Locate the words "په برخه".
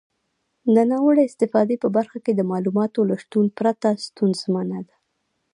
1.83-2.17